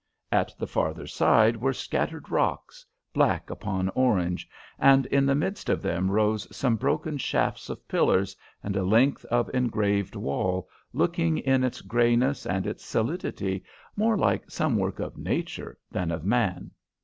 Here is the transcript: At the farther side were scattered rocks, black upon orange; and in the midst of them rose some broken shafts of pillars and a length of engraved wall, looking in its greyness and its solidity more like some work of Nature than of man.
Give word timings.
At 0.31 0.51
the 0.57 0.65
farther 0.65 1.05
side 1.05 1.57
were 1.57 1.73
scattered 1.73 2.31
rocks, 2.31 2.83
black 3.13 3.51
upon 3.51 3.89
orange; 3.89 4.49
and 4.79 5.05
in 5.05 5.27
the 5.27 5.35
midst 5.35 5.69
of 5.69 5.83
them 5.83 6.09
rose 6.09 6.47
some 6.51 6.75
broken 6.75 7.19
shafts 7.19 7.69
of 7.69 7.87
pillars 7.87 8.35
and 8.63 8.75
a 8.75 8.83
length 8.83 9.23
of 9.25 9.47
engraved 9.53 10.15
wall, 10.15 10.67
looking 10.91 11.37
in 11.37 11.63
its 11.63 11.81
greyness 11.81 12.47
and 12.47 12.65
its 12.65 12.83
solidity 12.83 13.63
more 13.95 14.17
like 14.17 14.49
some 14.49 14.75
work 14.75 14.99
of 14.99 15.19
Nature 15.19 15.77
than 15.91 16.09
of 16.09 16.25
man. 16.25 16.71